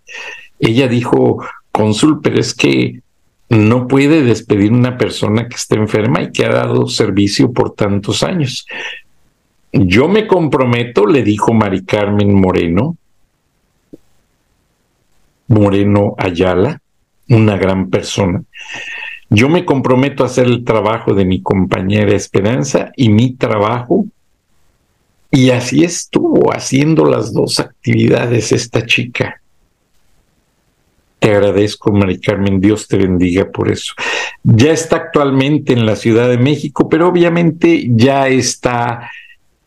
ella 0.59 0.89
dijo, 0.89 1.39
cónsul, 1.71 2.21
pero 2.21 2.41
es 2.41 2.53
que 2.53 3.03
no 3.49 3.89
puede 3.89 4.23
despedir 4.23 4.73
una 4.73 4.99
persona 4.99 5.49
que 5.49 5.57
está 5.57 5.77
enferma 5.77 6.23
y 6.23 6.33
que 6.33 6.45
ha 6.45 6.51
dado 6.51 6.87
servicio 6.87 7.53
por 7.53 7.75
tantos 7.75 8.23
años. 8.23 8.67
Yo 9.73 10.09
me 10.09 10.27
comprometo, 10.27 11.07
le 11.07 11.23
dijo 11.23 11.53
Mari 11.53 11.85
Carmen 11.85 12.35
Moreno, 12.35 12.97
Moreno 15.49 16.15
Ayala, 16.19 16.81
una 17.29 17.57
gran 17.57 17.89
persona. 17.89 18.43
Yo 19.31 19.49
me 19.49 19.65
comprometo 19.65 20.23
a 20.23 20.27
hacer 20.27 20.47
el 20.47 20.65
trabajo 20.65 21.15
de 21.15 21.25
mi 21.25 21.43
compañera 21.43 22.15
Esperanza 22.15 22.93
y 22.97 23.11
mi 23.11 23.35
trabajo. 23.35 24.07
Y 25.31 25.51
así 25.51 25.85
estuvo 25.85 26.55
haciendo 26.55 27.05
las 27.05 27.35
dos 27.35 27.61
actividades 27.61 28.53
esta 28.53 28.87
chica. 28.87 29.38
Te 31.19 31.31
agradezco, 31.31 31.93
Mari 31.93 32.21
Carmen, 32.21 32.61
Dios 32.61 32.87
te 32.87 32.97
bendiga 32.97 33.51
por 33.51 33.71
eso. 33.71 33.93
Ya 34.45 34.73
está 34.73 34.97
actualmente 34.97 35.73
en 35.73 35.85
la 35.85 35.97
Ciudad 35.97 36.29
de 36.29 36.39
México, 36.39 36.89
pero 36.89 37.09
obviamente 37.09 37.89
ya 37.91 38.29
está 38.29 39.11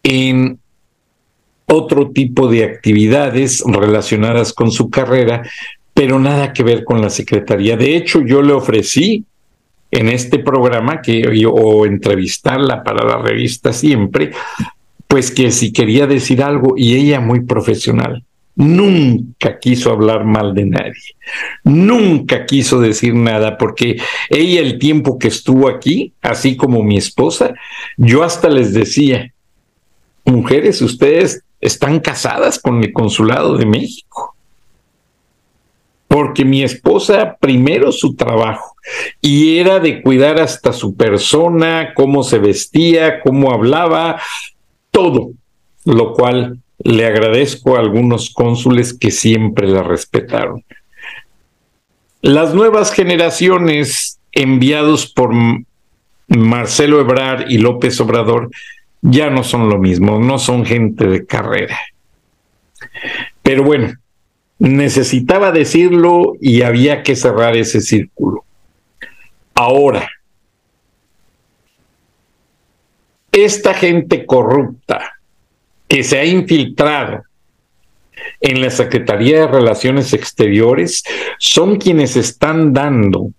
en 0.03 0.60
otro 1.65 2.10
tipo 2.12 2.48
de 2.48 2.63
actividades 2.63 3.63
relacionadas 3.65 4.53
con 4.53 4.72
su 4.72 4.89
carrera, 4.89 5.43
pero 5.93 6.20
nada 6.20 6.53
que 6.53 6.63
ver 6.63 6.84
con 6.84 7.01
la 7.01 7.10
Secretaría. 7.10 7.75
De 7.75 7.96
hecho, 7.96 8.22
yo 8.22 8.41
le 8.41 8.53
ofrecí 8.53 9.25
en 9.91 10.08
este 10.08 10.39
programa 10.39 11.01
que 11.01 11.24
o 11.48 11.86
entrevistarla 11.86 12.81
para 12.81 13.05
la 13.05 13.17
revista 13.17 13.74
siempre, 13.74 14.31
pues 15.08 15.31
que 15.31 15.51
si 15.51 15.74
quería 15.74 16.08
decir 16.08 16.41
algo 16.41 16.75
y 16.77 16.96
ella 16.96 17.20
muy 17.20 17.41
profesional 17.41 18.24
nunca 18.55 19.60
quiso 19.60 19.91
hablar 19.91 20.25
mal 20.25 20.53
de 20.53 20.65
nadie, 20.65 21.15
nunca 21.63 22.46
quiso 22.46 22.79
decir 22.79 23.15
nada, 23.15 23.58
porque 23.58 23.98
ella 24.29 24.62
el 24.62 24.79
tiempo 24.79 25.17
que 25.17 25.29
estuvo 25.29 25.67
aquí, 25.67 26.13
así 26.22 26.55
como 26.55 26.84
mi 26.84 26.98
esposa, 26.98 27.53
yo 27.98 28.24
hasta 28.24 28.50
les 28.50 28.74
decía, 28.74 29.34
mujeres, 30.25 30.81
ustedes 30.81 31.43
están 31.60 32.00
casadas 32.00 32.60
con 32.60 32.84
el 32.84 32.91
Consulado 32.91 33.58
de 33.58 33.65
México. 33.65 34.36
Porque 36.08 36.43
mi 36.43 36.62
esposa, 36.62 37.38
primero 37.39 37.91
su 37.93 38.15
trabajo, 38.15 38.75
y 39.22 39.60
era 39.60 39.79
de 39.79 40.01
cuidar 40.01 40.41
hasta 40.41 40.74
su 40.74 40.96
persona, 40.96 41.93
cómo 41.96 42.24
se 42.24 42.38
vestía, 42.38 43.22
cómo 43.22 43.51
hablaba, 43.51 44.20
todo, 44.89 45.31
lo 45.86 46.13
cual 46.13 46.60
le 46.83 47.05
agradezco 47.05 47.75
a 47.75 47.79
algunos 47.79 48.29
cónsules 48.29 48.93
que 48.93 49.11
siempre 49.11 49.67
la 49.67 49.83
respetaron. 49.83 50.63
Las 52.21 52.53
nuevas 52.53 52.93
generaciones 52.93 54.19
enviados 54.31 55.11
por 55.11 55.31
Marcelo 56.27 57.00
Ebrard 57.00 57.50
y 57.50 57.57
López 57.57 58.00
Obrador 58.00 58.50
ya 59.01 59.29
no 59.29 59.44
son 59.44 59.70
lo 59.70 59.79
mismo, 59.79 60.20
no 60.20 60.37
son 60.37 60.65
gente 60.65 61.07
de 61.07 61.25
carrera. 61.25 61.79
Pero 63.41 63.63
bueno, 63.63 63.94
necesitaba 64.59 65.51
decirlo 65.51 66.35
y 66.39 66.61
había 66.61 67.01
que 67.03 67.15
cerrar 67.15 67.57
ese 67.57 67.81
círculo. 67.81 68.46
Ahora, 69.55 70.07
esta 73.31 73.74
gente 73.74 74.25
corrupta, 74.25 75.21
que 75.92 76.06
se 76.06 76.18
ha 76.18 76.24
infiltrado 76.24 77.24
en 78.40 78.62
la 78.62 78.70
Secretaría 78.70 79.42
de 79.42 79.48
Relaciones 79.48 80.14
Exteriores 80.14 81.04
son 81.38 81.75
quienes 81.75 82.16
están 82.16 82.72
dando 82.72 83.34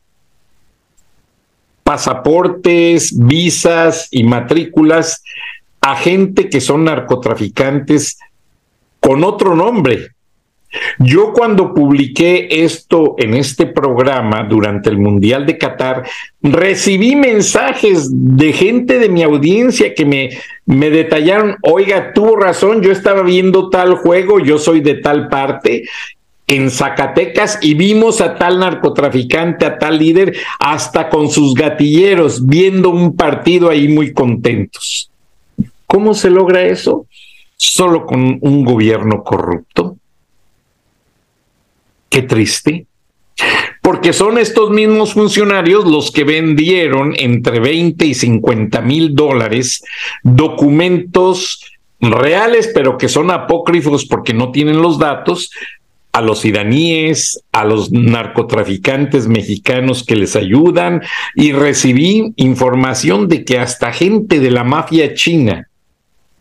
pasaportes, 1.83 3.19
visas 3.19 4.07
y 4.11 4.25
matrículas 4.25 5.23
a 5.81 5.97
gente 5.97 6.51
que 6.51 6.61
son 6.61 6.85
narcotraficantes 6.85 8.19
con 9.01 9.25
otro 9.25 9.57
nombre, 9.57 10.09
yo 10.99 11.33
cuando 11.33 11.75
publiqué 11.75 12.65
esto 12.65 13.15
en 13.19 13.35
este 13.35 13.67
programa 13.67 14.45
durante 14.45 14.89
el 14.89 14.99
Mundial 14.99 15.47
de 15.47 15.59
Qatar, 15.59 16.05
recibí 16.43 17.15
mensajes 17.15 18.09
de 18.11 18.53
gente 18.53 18.99
de 18.99 19.09
mi 19.09 19.23
audiencia 19.23 19.95
que 19.95 20.07
me, 20.07 20.31
me 20.67 20.91
detallaron, 20.91 21.57
oiga, 21.63 22.13
tuvo 22.13 22.37
razón, 22.37 22.83
yo 22.83 22.91
estaba 22.91 23.23
viendo 23.23 23.69
tal 23.71 23.95
juego, 23.95 24.41
yo 24.41 24.59
soy 24.59 24.81
de 24.81 24.95
tal 24.95 25.29
parte, 25.29 25.85
en 26.47 26.71
Zacatecas 26.71 27.59
y 27.63 27.75
vimos 27.75 28.21
a 28.21 28.37
tal 28.37 28.59
narcotraficante, 28.59 29.65
a 29.65 29.79
tal 29.79 29.99
líder, 29.99 30.37
hasta 30.59 31.09
con 31.09 31.31
sus 31.31 31.55
gatilleros, 31.55 32.47
viendo 32.47 32.91
un 32.91 33.17
partido 33.17 33.71
ahí 33.71 33.89
muy 33.89 34.13
contentos. 34.13 35.11
¿Cómo 35.87 36.15
se 36.15 36.31
logra 36.31 36.63
eso? 36.63 37.07
Solo 37.57 38.05
con 38.05 38.39
un 38.41 38.65
gobierno 38.65 39.23
corrupto 39.23 39.97
Qué 42.13 42.21
triste. 42.21 42.87
Porque 43.81 44.13
son 44.13 44.37
estos 44.37 44.69
mismos 44.71 45.15
funcionarios 45.15 45.87
los 45.87 46.13
que 46.13 46.25
vendieron 46.25 47.15
entre 47.17 47.59
20 47.59 48.05
y 48.05 48.13
50 48.13 48.83
mil 48.83 49.15
dólares 49.15 49.83
documentos 50.23 51.65
reales, 52.01 52.71
pero 52.75 52.99
que 52.99 53.09
son 53.09 53.31
apócrifos 53.31 54.05
porque 54.05 54.35
no 54.35 54.53
tienen 54.53 54.83
los 54.83 54.99
datos, 54.99 55.51
a 56.13 56.21
los 56.21 56.45
iraníes, 56.45 57.43
a 57.51 57.65
los 57.65 57.91
narcotraficantes 57.91 59.27
mexicanos 59.27 60.05
que 60.05 60.15
les 60.15 60.37
ayudan 60.37 61.01
y 61.35 61.53
recibí 61.53 62.35
información 62.37 63.27
de 63.27 63.47
que 63.47 63.59
hasta 63.59 63.91
gente 63.91 64.39
de 64.39 64.51
la 64.51 64.65
mafia 64.65 65.15
china 65.15 65.67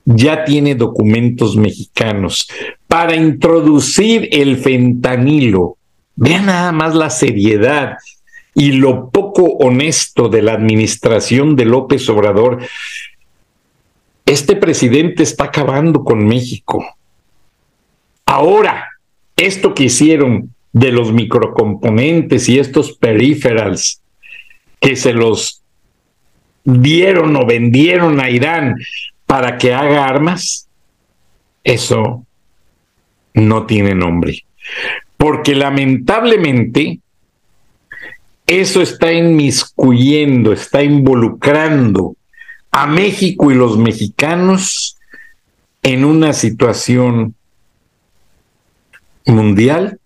ya 0.03 0.43
tiene 0.43 0.75
documentos 0.75 1.55
mexicanos 1.55 2.49
para 2.91 3.15
introducir 3.15 4.27
el 4.33 4.57
fentanilo. 4.57 5.77
Vean 6.17 6.47
nada 6.47 6.73
más 6.73 6.93
la 6.93 7.09
seriedad 7.09 7.95
y 8.53 8.73
lo 8.73 9.09
poco 9.11 9.43
honesto 9.43 10.27
de 10.27 10.41
la 10.41 10.51
administración 10.51 11.55
de 11.55 11.63
López 11.63 12.09
Obrador. 12.09 12.59
Este 14.25 14.57
presidente 14.57 15.23
está 15.23 15.45
acabando 15.45 16.03
con 16.03 16.27
México. 16.27 16.85
Ahora, 18.25 18.89
esto 19.37 19.73
que 19.73 19.85
hicieron 19.85 20.53
de 20.73 20.91
los 20.91 21.13
microcomponentes 21.13 22.49
y 22.49 22.59
estos 22.59 22.97
peripherals 22.97 24.01
que 24.81 24.97
se 24.97 25.13
los 25.13 25.63
dieron 26.65 27.37
o 27.37 27.45
vendieron 27.45 28.19
a 28.19 28.29
Irán 28.29 28.75
para 29.25 29.57
que 29.57 29.73
haga 29.73 30.03
armas, 30.03 30.67
eso 31.63 32.25
no 33.33 33.65
tiene 33.65 33.95
nombre. 33.95 34.45
Porque 35.17 35.55
lamentablemente 35.55 36.99
eso 38.47 38.81
está 38.81 39.13
inmiscuyendo, 39.13 40.51
está 40.51 40.83
involucrando 40.83 42.15
a 42.71 42.87
México 42.87 43.51
y 43.51 43.55
los 43.55 43.77
mexicanos 43.77 44.97
en 45.83 46.05
una 46.05 46.33
situación 46.33 47.35
mundial 49.25 49.99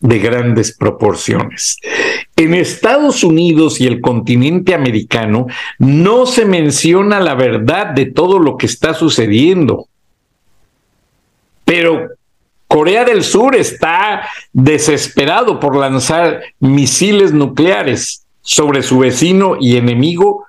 de 0.00 0.18
grandes 0.18 0.76
proporciones. 0.76 1.76
En 2.36 2.54
Estados 2.54 3.22
Unidos 3.22 3.80
y 3.80 3.86
el 3.86 4.00
continente 4.00 4.74
americano 4.74 5.46
no 5.78 6.26
se 6.26 6.46
menciona 6.46 7.20
la 7.20 7.34
verdad 7.34 7.88
de 7.88 8.06
todo 8.06 8.38
lo 8.38 8.56
que 8.56 8.66
está 8.66 8.94
sucediendo. 8.94 9.88
Pero 11.70 12.08
Corea 12.66 13.04
del 13.04 13.22
Sur 13.22 13.54
está 13.54 14.28
desesperado 14.52 15.60
por 15.60 15.76
lanzar 15.76 16.42
misiles 16.58 17.32
nucleares 17.32 18.26
sobre 18.40 18.82
su 18.82 18.98
vecino 18.98 19.56
y 19.60 19.76
enemigo. 19.76 20.46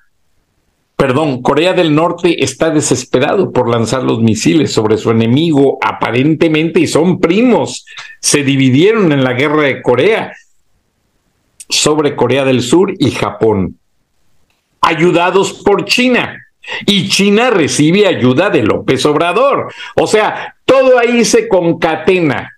Perdón, 0.95 1.43
Corea 1.43 1.73
del 1.73 1.93
Norte 1.93 2.43
está 2.43 2.71
desesperado 2.71 3.51
por 3.51 3.69
lanzar 3.69 4.01
los 4.01 4.19
misiles 4.19 4.73
sobre 4.73 4.97
su 4.97 5.11
enemigo 5.11 5.77
aparentemente 5.79 6.79
y 6.79 6.87
son 6.87 7.19
primos. 7.19 7.85
Se 8.19 8.41
dividieron 8.43 9.11
en 9.11 9.23
la 9.23 9.33
guerra 9.33 9.61
de 9.61 9.83
Corea 9.83 10.33
sobre 11.69 12.15
Corea 12.15 12.45
del 12.45 12.63
Sur 12.63 12.95
y 12.97 13.11
Japón, 13.11 13.77
ayudados 14.81 15.53
por 15.53 15.85
China. 15.85 16.35
Y 16.85 17.09
China 17.09 17.49
recibe 17.49 18.07
ayuda 18.07 18.49
de 18.49 18.63
López 18.63 19.05
Obrador. 19.05 19.73
O 19.95 20.07
sea, 20.07 20.55
todo 20.71 20.97
ahí 20.97 21.25
se 21.25 21.49
concatena, 21.49 22.57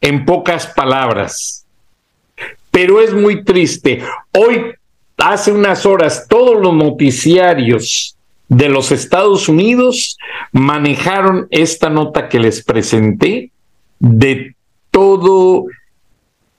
en 0.00 0.24
pocas 0.24 0.64
palabras. 0.64 1.66
Pero 2.70 3.00
es 3.00 3.12
muy 3.12 3.42
triste. 3.42 4.00
Hoy, 4.32 4.66
hace 5.16 5.50
unas 5.50 5.84
horas, 5.84 6.26
todos 6.28 6.62
los 6.62 6.72
noticiarios 6.72 8.16
de 8.48 8.68
los 8.68 8.92
Estados 8.92 9.48
Unidos 9.48 10.18
manejaron 10.52 11.48
esta 11.50 11.90
nota 11.90 12.28
que 12.28 12.38
les 12.38 12.62
presenté 12.62 13.50
de 13.98 14.54
todo 14.92 15.64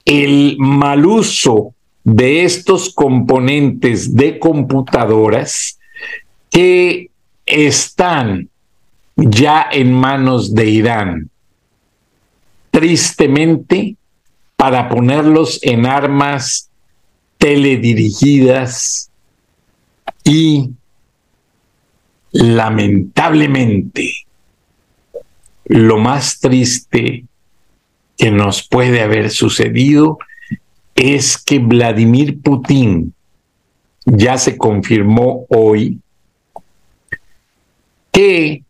el 0.03 0.57
mal 0.59 1.05
uso 1.05 1.73
de 2.03 2.43
estos 2.43 2.93
componentes 2.93 4.13
de 4.13 4.37
computadoras 4.37 5.79
que 6.51 7.09
están 7.45 8.49
ya 9.15 9.67
en 9.71 9.93
manos 9.93 10.53
de 10.53 10.69
Irán. 10.69 11.29
Tristemente, 12.71 13.95
para 14.55 14.89
ponerlos 14.89 15.59
en 15.63 15.85
armas 15.85 16.69
teledirigidas 17.37 19.09
y 20.23 20.71
lamentablemente 22.31 24.13
lo 25.65 25.97
más 25.97 26.39
triste 26.39 27.25
que 28.17 28.31
nos 28.31 28.67
puede 28.67 29.01
haber 29.01 29.29
sucedido 29.29 30.17
es 30.95 31.37
que 31.37 31.59
Vladimir 31.59 32.41
Putin 32.41 33.13
ya 34.05 34.37
se 34.37 34.57
confirmó 34.57 35.45
hoy 35.49 35.99
que 38.11 38.62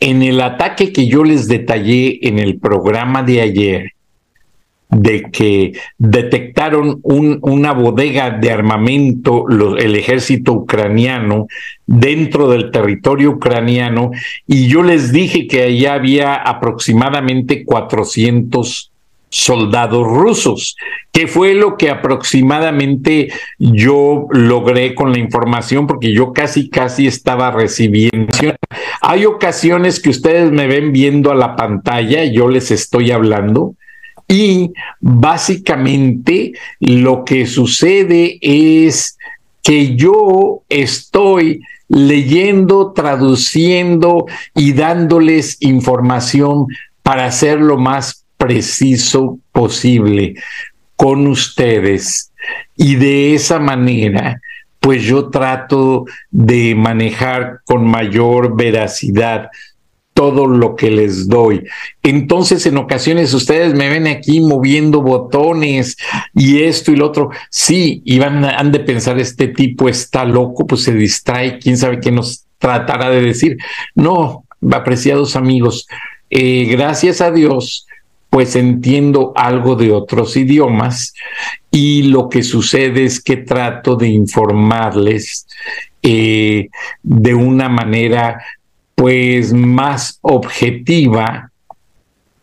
en 0.00 0.22
el 0.22 0.40
ataque 0.40 0.92
que 0.92 1.06
yo 1.06 1.22
les 1.24 1.46
detallé 1.46 2.26
en 2.26 2.38
el 2.38 2.58
programa 2.58 3.22
de 3.22 3.42
ayer, 3.42 3.92
de 4.88 5.22
que 5.30 5.72
detectaron 5.98 7.00
una 7.04 7.72
bodega 7.72 8.30
de 8.30 8.50
armamento, 8.50 9.46
el 9.78 9.94
ejército 9.94 10.52
ucraniano, 10.54 11.46
dentro 11.86 12.48
del 12.48 12.70
territorio 12.70 13.30
ucraniano, 13.32 14.10
y 14.46 14.66
yo 14.66 14.82
les 14.82 15.12
dije 15.12 15.46
que 15.46 15.62
allá 15.62 15.94
había 15.94 16.34
aproximadamente 16.34 17.64
400 17.64 18.89
soldados 19.30 20.06
rusos, 20.06 20.76
que 21.12 21.26
fue 21.26 21.54
lo 21.54 21.76
que 21.76 21.88
aproximadamente 21.88 23.32
yo 23.58 24.26
logré 24.30 24.94
con 24.94 25.12
la 25.12 25.18
información, 25.18 25.86
porque 25.86 26.12
yo 26.12 26.32
casi, 26.32 26.68
casi 26.68 27.06
estaba 27.06 27.50
recibiendo. 27.52 28.26
Hay 29.00 29.24
ocasiones 29.24 30.00
que 30.00 30.10
ustedes 30.10 30.50
me 30.50 30.66
ven 30.66 30.92
viendo 30.92 31.30
a 31.30 31.36
la 31.36 31.56
pantalla, 31.56 32.24
yo 32.24 32.48
les 32.48 32.70
estoy 32.70 33.12
hablando, 33.12 33.74
y 34.26 34.72
básicamente 35.00 36.52
lo 36.78 37.24
que 37.24 37.46
sucede 37.46 38.38
es 38.40 39.16
que 39.62 39.96
yo 39.96 40.62
estoy 40.68 41.60
leyendo, 41.88 42.92
traduciendo 42.92 44.26
y 44.54 44.72
dándoles 44.72 45.56
información 45.60 46.66
para 47.02 47.26
hacer 47.26 47.60
lo 47.60 47.76
más 47.76 48.19
preciso 48.40 49.38
posible 49.52 50.34
con 50.96 51.26
ustedes. 51.26 52.32
Y 52.74 52.94
de 52.94 53.34
esa 53.34 53.58
manera, 53.58 54.40
pues 54.80 55.02
yo 55.02 55.28
trato 55.28 56.06
de 56.30 56.74
manejar 56.74 57.60
con 57.66 57.86
mayor 57.86 58.56
veracidad 58.56 59.50
todo 60.14 60.46
lo 60.46 60.74
que 60.74 60.90
les 60.90 61.28
doy. 61.28 61.64
Entonces, 62.02 62.64
en 62.64 62.78
ocasiones 62.78 63.34
ustedes 63.34 63.74
me 63.74 63.90
ven 63.90 64.06
aquí 64.06 64.40
moviendo 64.40 65.02
botones 65.02 65.98
y 66.34 66.62
esto 66.62 66.92
y 66.92 66.96
lo 66.96 67.06
otro. 67.06 67.30
Sí, 67.50 68.02
y 68.06 68.18
van, 68.18 68.44
han 68.44 68.72
de 68.72 68.80
pensar, 68.80 69.18
este 69.18 69.48
tipo 69.48 69.86
está 69.86 70.24
loco, 70.24 70.66
pues 70.66 70.82
se 70.82 70.94
distrae, 70.94 71.58
quién 71.58 71.76
sabe 71.76 72.00
qué 72.00 72.10
nos 72.10 72.46
tratará 72.58 73.10
de 73.10 73.20
decir. 73.20 73.58
No, 73.94 74.44
apreciados 74.72 75.36
amigos, 75.36 75.86
eh, 76.30 76.66
gracias 76.70 77.20
a 77.20 77.30
Dios, 77.32 77.86
pues 78.30 78.54
entiendo 78.54 79.32
algo 79.34 79.74
de 79.74 79.92
otros 79.92 80.36
idiomas 80.36 81.14
y 81.70 82.04
lo 82.04 82.28
que 82.28 82.42
sucede 82.44 83.04
es 83.04 83.20
que 83.22 83.36
trato 83.36 83.96
de 83.96 84.08
informarles 84.08 85.46
eh, 86.02 86.68
de 87.02 87.34
una 87.34 87.68
manera 87.68 88.42
pues 88.94 89.52
más 89.52 90.18
objetiva 90.22 91.50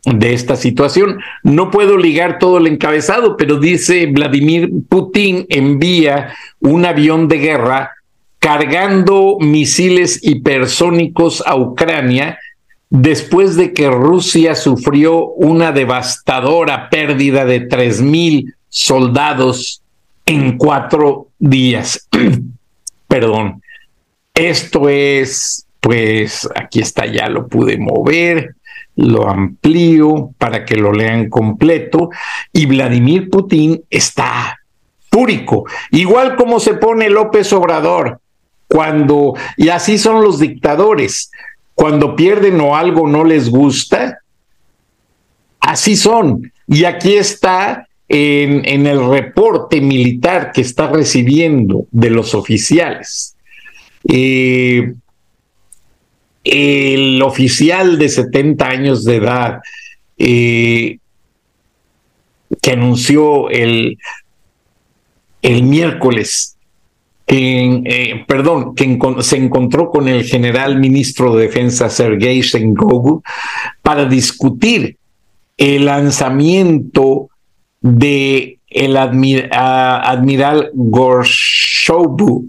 de 0.04 0.34
esta 0.34 0.56
situación. 0.56 1.20
No 1.44 1.72
puedo 1.72 1.98
ligar 1.98 2.40
todo 2.40 2.58
el 2.58 2.68
encabezado, 2.68 3.38
pero 3.38 3.58
dice 3.60 4.06
Vladimir 4.08 4.70
Putin 4.90 5.46
envía 5.50 6.34
un 6.60 6.86
avión 6.86 7.28
de 7.28 7.38
guerra 7.40 7.92
cargando 8.40 9.38
misiles 9.40 10.20
hipersónicos 10.24 11.44
a 11.46 11.56
Ucrania 11.56 12.38
después 12.90 13.56
de 13.56 13.74
que 13.74 13.90
Rusia 13.90 14.56
sufrió 14.56 15.26
una 15.26 15.72
devastadora 15.72 16.90
pérdida 16.90 17.46
de 17.46 17.62
tres 17.62 18.02
mil 18.02 18.56
soldados 18.70 19.82
en 20.26 20.58
cuatro 20.58 21.28
días. 21.40 22.08
Perdón. 23.08 23.62
Esto 24.34 24.88
es 24.90 25.68
pues 25.88 26.50
aquí 26.54 26.82
está, 26.82 27.06
ya 27.06 27.30
lo 27.30 27.48
pude 27.48 27.78
mover, 27.78 28.56
lo 28.98 29.30
amplío 29.30 30.32
para 30.38 30.66
que 30.66 30.76
lo 30.76 30.92
lean 30.92 31.30
completo 31.30 32.10
y 32.52 32.66
Vladimir 32.66 33.30
Putin 33.30 33.84
está 33.90 34.60
fúrico, 35.10 35.66
igual 35.92 36.36
como 36.36 36.60
se 36.60 36.74
pone 36.74 37.10
López 37.10 37.54
Obrador 37.54 38.20
cuando, 38.68 39.36
y 39.56 39.70
así 39.70 39.98
son 39.98 40.22
los 40.22 40.40
dictadores, 40.40 41.32
cuando 41.78 42.16
pierden 42.16 42.60
o 42.60 42.76
algo 42.76 43.08
no 43.08 43.24
les 43.24 43.52
gusta, 43.52 44.18
así 45.60 45.96
son. 45.96 46.52
Y 46.66 46.86
aquí 46.86 47.14
está 47.14 47.88
en, 48.10 48.88
el 48.88 49.08
reporte 49.08 49.80
militar 49.80 50.52
que 50.52 50.62
está 50.62 50.88
recibiendo 50.88 51.86
de 51.92 52.10
los 52.10 52.34
oficiales. 52.34 53.36
Eh, 54.12 54.92
el 56.44 57.22
oficial 57.22 58.00
de 58.00 58.10
70 58.10 58.68
años 58.68 59.06
de 59.06 59.16
edad 59.18 59.60
eh, 60.18 60.98
que 62.60 62.72
anunció 62.72 63.52
el, 63.52 64.00
el 65.44 65.62
miércoles, 65.62 66.57
eh, 67.30 68.24
perdón, 68.26 68.74
que 68.74 68.98
se 69.20 69.36
encontró 69.36 69.90
con 69.92 70.08
el 70.08 70.24
general 70.24 70.80
ministro 70.80 71.36
de 71.36 71.48
Defensa 71.48 71.90
Sergei 71.90 72.42
Sengogu 72.42 73.22
para 73.82 74.06
discutir 74.06 74.96
el 75.58 75.86
lanzamiento 75.86 77.30
de 77.82 78.60
el 78.70 78.96
admiral 78.98 80.72
Gorshokov 80.74 82.44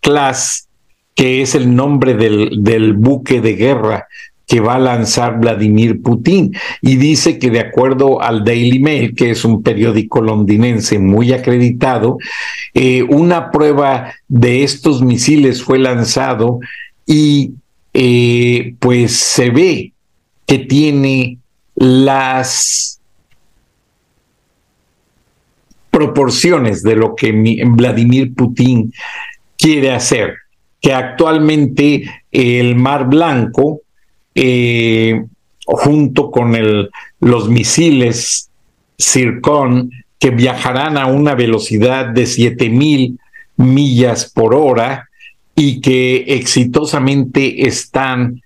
class 0.00 0.68
que 1.14 1.42
es 1.42 1.54
el 1.54 1.74
nombre 1.74 2.14
del, 2.14 2.94
buque 2.94 3.40
de 3.40 3.54
guerra 3.54 4.08
que 4.46 4.60
va 4.60 4.74
a 4.74 4.78
lanzar 4.78 5.38
Vladimir 5.38 6.02
Putin. 6.02 6.54
Y 6.80 6.96
dice 6.96 7.38
que 7.38 7.50
de 7.50 7.60
acuerdo 7.60 8.20
al 8.20 8.44
Daily 8.44 8.78
Mail, 8.78 9.14
que 9.14 9.30
es 9.30 9.44
un 9.44 9.62
periódico 9.62 10.20
londinense 10.20 10.98
muy 10.98 11.32
acreditado, 11.32 12.18
eh, 12.74 13.02
una 13.02 13.50
prueba 13.50 14.12
de 14.28 14.64
estos 14.64 15.02
misiles 15.02 15.62
fue 15.62 15.78
lanzado 15.78 16.60
y 17.06 17.52
eh, 17.92 18.74
pues 18.80 19.16
se 19.16 19.50
ve 19.50 19.92
que 20.46 20.58
tiene 20.58 21.38
las 21.74 23.00
proporciones 25.90 26.82
de 26.82 26.96
lo 26.96 27.14
que 27.14 27.32
Vladimir 27.66 28.34
Putin 28.34 28.92
quiere 29.56 29.92
hacer 29.92 30.34
que 30.84 30.92
actualmente 30.92 32.04
el 32.30 32.76
Mar 32.76 33.08
Blanco, 33.08 33.80
junto 35.66 36.30
con 36.30 36.54
los 37.20 37.48
misiles 37.48 38.50
Circon, 38.98 39.90
que 40.18 40.30
viajarán 40.30 40.96
a 40.96 41.06
una 41.06 41.34
velocidad 41.34 42.06
de 42.06 42.26
7000 42.26 43.18
millas 43.56 44.30
por 44.30 44.54
hora 44.54 45.08
y 45.54 45.80
que 45.80 46.24
exitosamente 46.28 47.66
están 47.66 48.42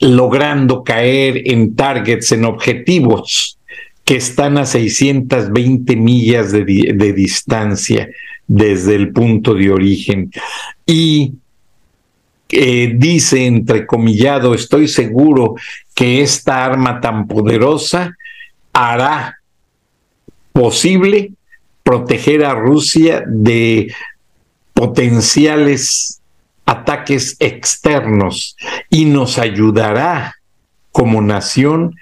logrando 0.00 0.82
caer 0.82 1.42
en 1.44 1.76
targets, 1.76 2.32
en 2.32 2.44
objetivos 2.44 3.58
que 4.04 4.16
están 4.16 4.58
a 4.58 4.66
620 4.66 5.96
millas 5.96 6.50
de, 6.50 6.64
de 6.64 7.12
distancia 7.12 8.08
desde 8.48 8.96
el 8.96 9.12
punto 9.12 9.54
de 9.54 9.70
origen. 9.70 10.30
Y 10.84 11.34
eh, 12.52 12.92
dice, 12.94 13.46
entrecomillado, 13.46 14.54
estoy 14.54 14.86
seguro 14.86 15.54
que 15.94 16.22
esta 16.22 16.64
arma 16.64 17.00
tan 17.00 17.26
poderosa 17.26 18.16
hará 18.72 19.38
posible 20.52 21.32
proteger 21.82 22.44
a 22.44 22.54
Rusia 22.54 23.24
de 23.26 23.92
potenciales 24.74 26.20
ataques 26.66 27.36
externos 27.40 28.56
y 28.88 29.06
nos 29.06 29.38
ayudará 29.38 30.36
como 30.90 31.20
nación 31.22 31.96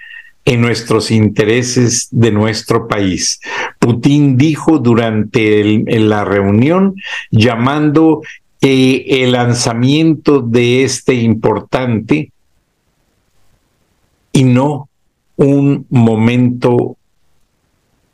en 0.45 0.61
nuestros 0.61 1.11
intereses 1.11 2.07
de 2.11 2.31
nuestro 2.31 2.87
país. 2.87 3.39
Putin 3.79 4.37
dijo 4.37 4.79
durante 4.79 5.83
la 5.99 6.25
reunión 6.25 6.95
llamando 7.29 8.21
el 8.61 9.31
lanzamiento 9.31 10.41
de 10.41 10.83
este 10.83 11.15
importante 11.15 12.31
y 14.31 14.43
no 14.43 14.87
un 15.35 15.87
momento 15.89 16.97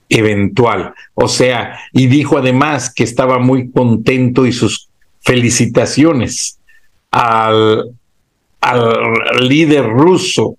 eventual. 0.09 0.93
O 1.13 1.27
sea, 1.27 1.77
y 1.91 2.07
dijo 2.07 2.37
además 2.37 2.93
que 2.93 3.03
estaba 3.03 3.39
muy 3.39 3.69
contento 3.71 4.45
y 4.45 4.53
sus 4.53 4.87
felicitaciones 5.19 6.59
al, 7.11 7.91
al 8.61 9.47
líder 9.47 9.85
ruso 9.85 10.57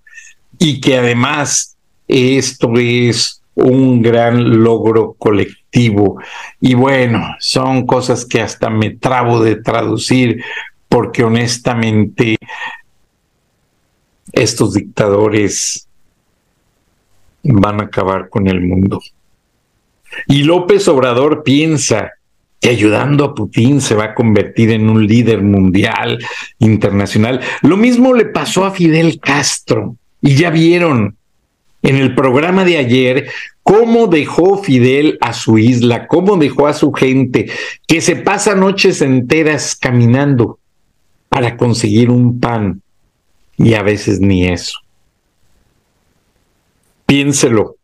y 0.59 0.79
que 0.79 0.97
además 0.97 1.77
esto 2.07 2.71
es 2.77 3.38
un 3.59 4.01
gran 4.01 4.63
logro 4.63 5.13
colectivo. 5.13 6.19
Y 6.59 6.73
bueno, 6.73 7.35
son 7.39 7.85
cosas 7.85 8.25
que 8.25 8.41
hasta 8.41 8.69
me 8.69 8.91
trabo 8.91 9.43
de 9.43 9.57
traducir 9.57 10.43
porque 10.87 11.23
honestamente 11.23 12.37
estos 14.31 14.73
dictadores 14.73 15.87
van 17.43 17.81
a 17.81 17.85
acabar 17.85 18.29
con 18.29 18.47
el 18.47 18.61
mundo. 18.61 19.01
Y 20.27 20.43
López 20.43 20.87
Obrador 20.87 21.43
piensa 21.43 22.11
que 22.59 22.69
ayudando 22.69 23.23
a 23.23 23.35
Putin 23.35 23.79
se 23.79 23.95
va 23.95 24.05
a 24.05 24.15
convertir 24.15 24.71
en 24.71 24.89
un 24.89 25.05
líder 25.05 25.41
mundial, 25.41 26.19
internacional. 26.57 27.39
Lo 27.61 27.77
mismo 27.77 28.13
le 28.13 28.25
pasó 28.25 28.65
a 28.65 28.71
Fidel 28.71 29.19
Castro. 29.19 29.95
Y 30.21 30.35
ya 30.35 30.49
vieron 30.49 31.15
en 31.81 31.95
el 31.95 32.15
programa 32.15 32.65
de 32.65 32.77
ayer 32.77 33.31
cómo 33.63 34.07
dejó 34.07 34.61
Fidel 34.63 35.17
a 35.21 35.33
su 35.33 35.57
isla, 35.57 36.07
cómo 36.07 36.37
dejó 36.37 36.67
a 36.67 36.73
su 36.73 36.91
gente, 36.91 37.51
que 37.87 38.01
se 38.01 38.15
pasa 38.15 38.55
noches 38.55 39.01
enteras 39.01 39.75
caminando 39.75 40.59
para 41.29 41.55
conseguir 41.55 42.09
un 42.09 42.39
pan 42.39 42.81
y 43.57 43.75
a 43.75 43.83
veces 43.83 44.19
ni 44.19 44.47
eso. 44.47 44.79
Piénselo, 47.05 47.75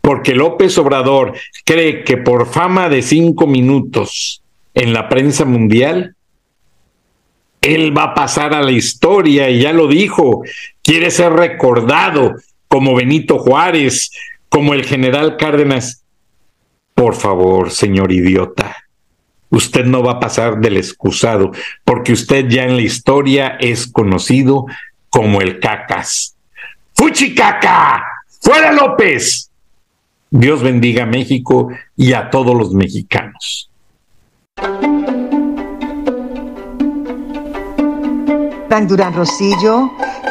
porque 0.00 0.34
López 0.34 0.76
Obrador 0.78 1.34
cree 1.64 2.04
que 2.04 2.16
por 2.16 2.46
fama 2.46 2.88
de 2.88 3.02
cinco 3.02 3.46
minutos 3.46 4.42
en 4.74 4.92
la 4.92 5.08
prensa 5.08 5.44
mundial, 5.44 6.16
él 7.60 7.96
va 7.96 8.04
a 8.04 8.14
pasar 8.14 8.54
a 8.54 8.62
la 8.62 8.72
historia 8.72 9.48
y 9.48 9.60
ya 9.60 9.72
lo 9.72 9.86
dijo, 9.86 10.42
quiere 10.82 11.10
ser 11.10 11.32
recordado 11.32 12.34
como 12.68 12.94
Benito 12.94 13.38
Juárez, 13.38 14.10
como 14.48 14.74
el 14.74 14.84
general 14.84 15.36
Cárdenas. 15.36 16.04
Por 16.94 17.14
favor, 17.14 17.70
señor 17.70 18.12
idiota, 18.12 18.76
usted 19.50 19.84
no 19.84 20.02
va 20.02 20.12
a 20.12 20.20
pasar 20.20 20.58
del 20.58 20.76
excusado, 20.76 21.52
porque 21.84 22.12
usted 22.12 22.48
ya 22.48 22.64
en 22.64 22.76
la 22.76 22.82
historia 22.82 23.56
es 23.60 23.86
conocido 23.86 24.66
como 25.08 25.40
el 25.40 25.60
cacas. 25.60 26.36
¡Fuchicaca! 26.94 28.02
¡Fuera 28.40 28.72
López! 28.72 29.50
Dios 30.30 30.62
bendiga 30.62 31.02
a 31.02 31.06
México 31.06 31.68
y 31.96 32.14
a 32.14 32.30
todos 32.30 32.56
los 32.56 32.72
mexicanos. 32.72 33.70
Durán 38.88 39.12
Rosillo 39.12 39.92